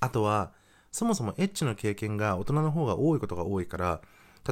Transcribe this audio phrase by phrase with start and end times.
[0.00, 0.52] あとは、
[0.90, 4.00] そもそもエッチの経験が大人の方が多いことが多いから、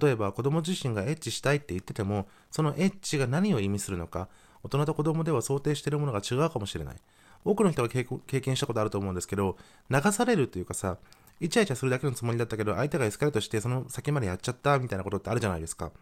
[0.00, 4.28] 例えば子供自身がエッチしたいって言ってても、そのエッチが何を意味するのか、
[4.62, 6.96] 大人と子供では想定しているものが違うかもしれない。
[7.44, 8.04] 多くの人が経
[8.40, 9.58] 験したことあると思うんですけど、
[9.90, 10.96] 流されるというかさ、
[11.40, 15.92] イチャイチャするだけのつもりだったけど、相手がエスカレートしてその先までやっちゃったみたいなことってあるじゃないですか。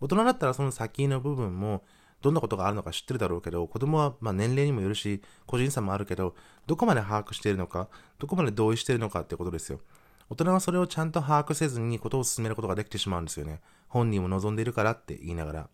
[0.00, 1.82] 大人だったらその先の部分も、
[2.22, 6.34] どんなことがあるのか知ってるだろうけど、子供はま年齢にもよるし、個人差もあるけど、
[6.66, 9.80] どこまで把握しているのか、どこまで同意しているのかってことですよ。
[10.28, 13.60] 大人はそれをちゃんと把握せずにことを進めることができてしまうんですよね。
[13.88, 15.68] 本人も望んでいるからって言いながら。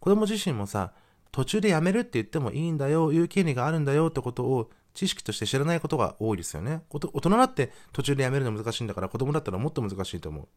[0.00, 0.92] 子供自身もさ、
[1.32, 6.82] 途中でやめるって言ってもいいんだよ、言う権利があるんだよってことを知識として知らないことが多いですよね。
[6.88, 10.48] 大人だって途中でやめるの難しいんだから子供だったらもっと難しいと思う。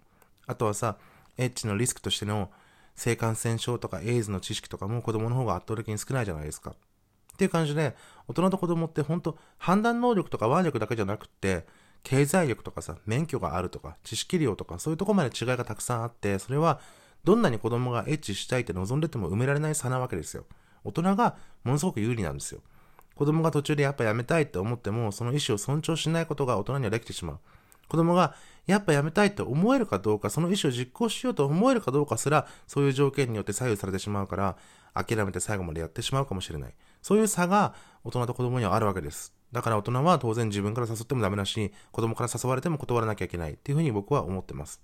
[0.45, 0.97] あとはさ、
[1.37, 2.51] エッチのリスクとしての
[2.97, 6.71] 性感染症とかエイズの知識とかも子供の方が圧倒的に少ないじゃないですか。
[6.71, 6.73] っ
[7.37, 7.95] ていう感じで、
[8.27, 11.65] 大人と子供って本当判断能力とか腕力だけじゃなくて、
[12.03, 16.79] 経済力とかさ、免許があるとか、知識量とか、そういうとこまで違いがたくさんあって、それは
[17.23, 20.45] どんなに子供がエッチしたいって望んでても埋められない差なわけですよ。
[20.83, 22.61] 大人がものすごく有利なんですよ。
[23.13, 27.39] 子供が途中でやっぱやめたいって思っても、その意思を尊重しないことが大人にはできてしまう。
[27.87, 28.35] 子供が
[28.65, 34.57] やっぱやめたいって思えるかどうか、その意思を実行しようと思えるかどうかすら、そういう条件によって左右されてしまうから、
[34.93, 36.73] 諦めて最後までやってしまうかもしれない。
[37.01, 39.33] そういう差が大人と子供にはあるわけです。
[39.51, 44.81] だから大人は当然自分から誘ってもダメだし、子供から誘われても断らなきゃいけないっていうふうに僕は思ってます。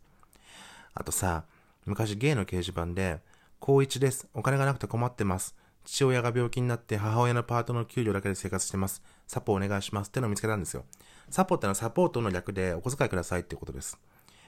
[0.94, 1.44] あとさ、
[1.86, 3.20] 昔ゲイの掲示板で、
[3.60, 4.28] 高一です。
[4.34, 5.56] お金がなくて困ってます。
[5.86, 9.02] 父親が病気になって母親のパートの給料だけで生活してます。
[9.28, 10.86] サポお願いしますってのを見つけたんですよ。
[11.30, 13.98] サポってのはサポートの略でお小遣いくださいっていうことです。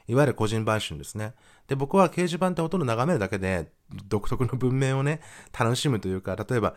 [0.08, 1.34] いわゆる個人売春ですね。
[1.68, 3.72] で、僕は掲示板ってほとんど眺めるだけで、
[4.08, 5.20] 独特の文面をね、
[5.58, 6.76] 楽しむというか、例えば、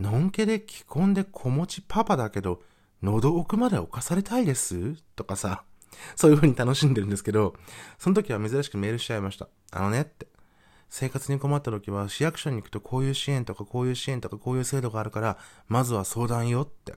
[0.00, 2.60] のんけで着込んで子持ちパパだけど、
[3.00, 4.96] 喉奥まで侵されたいです？
[5.14, 5.62] とかさ、
[6.16, 7.54] そういう風に楽しんでるんですけど、
[7.96, 9.48] その時は珍しくメールしちゃいました。
[9.70, 10.26] あのねって。
[10.90, 16.94] 生活に困った時は市役所に行くとこういう支援とかこういう支援とかこういう制度があるから、まずは相談よって。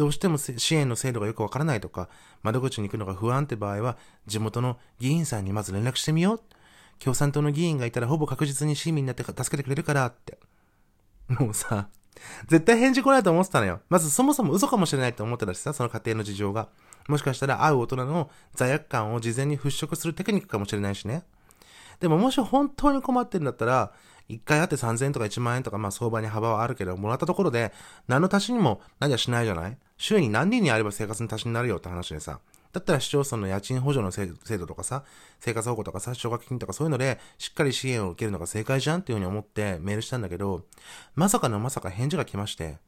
[0.00, 2.08] どうしても支援の制度がよくわからないとか、
[2.42, 6.40] 窓口に行くのが不安って場合は、地元の議員さんにまず連絡してみよう。
[6.98, 10.38] 共産党の議員がいたらほぼ確実に市民になって助けてくれるからって。
[11.28, 11.88] もうさ、
[12.48, 13.80] 絶対返事来ないと思ってたのよ。
[13.90, 16.70] まずそもそも嘘かもしれないと思ってたしさ、その家庭の事情が。
[17.06, 21.24] もしかしたら会う大人の罪悪感を事前に払拭するテクニックかもしれないしね。
[22.00, 23.92] でももし本当に困ってるんだったら、
[24.28, 27.74] 一回会って3000円とか1万円とか、まあ相場に幅はあるけど、もらったところで、
[28.08, 29.76] 何の足しにもなりゃしないじゃない？
[30.00, 32.40] 週に何人にあれば生活の足しになるよって話でさ。
[32.72, 35.04] だったら市町村の家賃補助の制度とかさ、
[35.40, 40.64] 生活保護とかさ、奨学金とかそういうので、しっかり支援を受けるのが正解じゃんっていうふうに思ってメールしたんだけど、
[41.14, 42.78] まさかのまさか返事が来まして、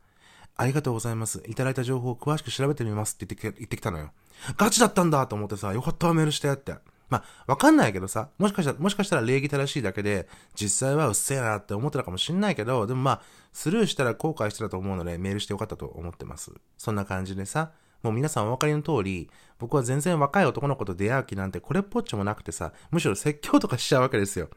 [0.56, 1.42] ありがとうございます。
[1.46, 4.10] いただいた情報を詳しく調べてみますって言って言ってきたのよ。
[4.56, 6.76] ガチだったんだと思ってさ、よかったわメールしてって。
[7.12, 16.52] まあ、わかんないけどさ、もしかしたら、もしかしたら礼儀正しいだけで、実際はうっせえなって思ってたかもしんないけど、でもまあ、スルーしたら後悔してたと思うので、メールしてよかったと思ってます。
[16.78, 17.72] そんな感じでさ、
[18.02, 19.28] もう皆さんお分かりの通り、
[19.58, 24.48] 僕は全然若い男の子と出会う気なんてこれっぽっちもなくてさ、むしろ説教とかしちゃうわけですよ。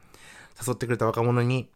[0.66, 1.68] 誘ってくれた若者に。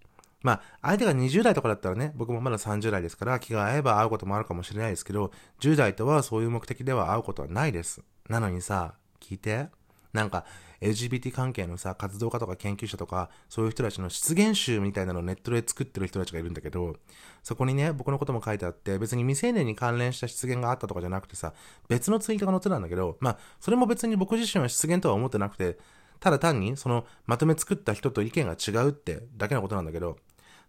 [0.42, 8.02] まあ、相手が20代とかだったらね、僕もまだ30代ですから、気が合えば会うこともあるかもしれないですけど、10代とはそういう目的では会うことはないです。
[8.28, 9.68] なのにさ、聞いて。
[10.12, 10.44] なんか、
[10.80, 16.96] LGBT 関係のさ、活動家とか研究者とか、そういう人たちの出現集みたいなのをネットで作ってる人たちがいるんだけど、
[17.42, 21.52] そこにね、僕のことも書いてあって、別に未成年に関連した出現があったとかじゃなくてさ、
[21.88, 25.78] 別のツイートが載ってたんだけど、まあ、それも別に僕自身は出現とは思ってなくて、
[26.18, 30.16] ただ単にそのまとめ作った人と意見が違うってだけのことなんだけど、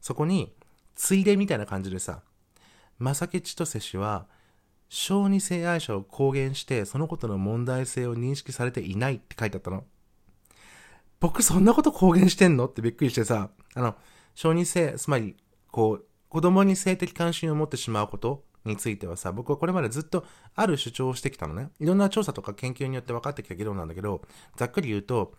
[0.01, 0.53] そこに、
[0.95, 2.21] ついでみたいな感じでさ、
[2.99, 4.27] 正木千歳氏は、
[4.89, 9.85] 小児性愛者を公言して、そのことの問題性を認識されていないって書いてあったの。
[11.21, 12.65] 僕そんなこと公言してんの？
[12.65, 13.95] ってびっくりしてさ、あの、
[14.35, 15.37] 小児性、つまり、
[15.71, 21.69] こう、子供に性的関心を持ってしまうことについてはさ、僕はこれまでずっとある主張をしてきたのね。
[21.79, 24.21] いろんな調査とか研究によって分かってきた議論なんだけど、
[24.57, 25.33] ざっくり言うと、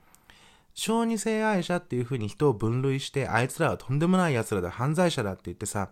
[0.75, 5.90] 小児性愛者っていう風に人を分類して、あいつらはとんでもない奴らだ、犯罪者だって言ってさ、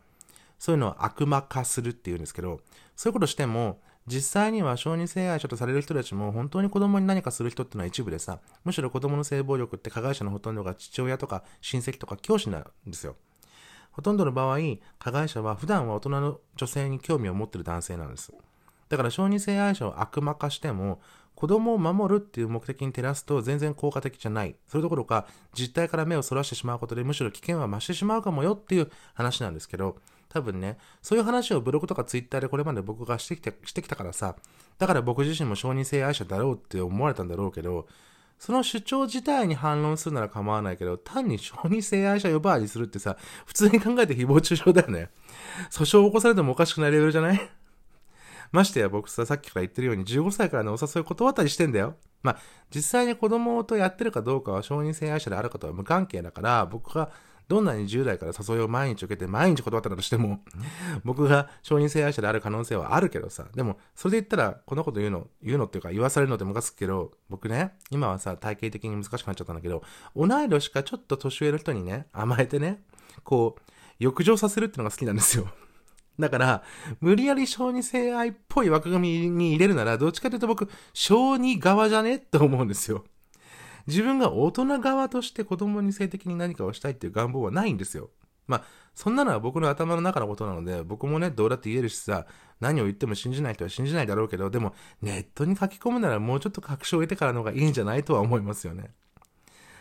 [0.58, 2.60] そういうのを悪魔化するっていうんですけど、
[2.94, 13.14] そういうことしても、実際には小児性愛者とされる人たちも本当に子供に何かする人ってのは一部でさ、むしろ子供の性暴力って加害者のほとんどが父親とか親戚とか教師なんですよ。
[13.92, 14.58] ほとんどの場合、
[14.98, 18.32] 加害者は普段は大人の女性に興味を持ってる男性なんです。
[18.88, 21.00] だから小児性愛者を悪魔化しても、
[21.36, 24.56] 子供を守るっていう目的に照らすと全然効果的じゃない。
[24.66, 29.96] それどころか、実態から目をそらしてしまうことでむしろ危険は増してしまうかもよっていう話なんですけど、
[30.30, 34.36] 多分ね、そういう話をブログとかツイッターでこれまで僕がしてきて、してきたからさ、
[34.78, 37.86] だから僕自身も承認性愛者だろうって思われたんだろうけど、
[38.38, 45.10] その主張自体に反論するなら構わないけど、単に承認性愛者呼ばわりするってさ、普通に考えて誹謗中傷だよね。
[45.70, 47.50] 訴訟を起こされてもおかしくないレベルじゃない？
[48.52, 51.96] ましてや僕さ、さっきから言ってるように15歳からのお誘い断ったりしてんだよ。
[52.22, 52.38] まあ、
[52.74, 57.10] 実際に子供とやってるかどうかは承認性愛者であるかとは無関係だから、僕が
[57.50, 60.38] どんなに10代から誘いを毎日受けて毎日断ったとしても、
[61.04, 69.82] 僕が承認性愛者である可能性はあるけどさ、でも、それで言ったら、このこと言うの、言うのっていうか言わされるのってムカつくけど、僕ね、今はさ、体系的に難しくなっちゃったんだけど、
[70.14, 72.84] 同い年かちょっと年上の人にね、甘えてね、
[73.24, 73.62] こう、
[73.98, 75.48] 浴場させるってのが好きなんですよ。
[76.20, 76.62] だから、
[77.00, 82.14] 無理やり小児性愛っぽい枠組みに入れるなら、どっちかというと僕、小児側じゃね？
[82.14, 83.04] って思うんですよ。
[83.86, 88.10] 自分が大人側として子供に性的に何かをしたいっていう願望はないんですよ。
[88.46, 92.26] まあ、そんなのは僕の頭の中のことなので、僕もね、どうだって言えるしさ、
[92.58, 98.90] 何を言っても信じない人は信じないだろうけど、でも、ネットに書き込むならもうちょっと確証を得てからの方がいいんじゃないとは思いますよね。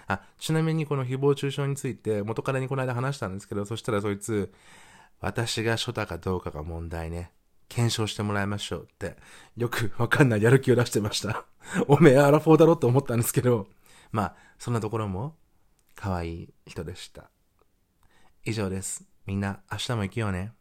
[0.08, 4.54] あ、ちなみにこの誹謗中傷について元彼にこの間話したんですけど、そしたらそいつ、
[5.20, 7.32] 私が初太かどうかが問題ね。
[7.68, 9.16] 検証してもらいましょうって、
[9.56, 11.46] よくわかんないやる気を出してました。
[11.88, 13.68] おめえアラフォーだろって思ったんですけど、
[14.12, 15.36] まあ、そんなところも
[15.96, 17.30] 可愛い人でした。
[18.44, 19.06] 以上です。
[19.26, 20.54] みんな明日も行くよね。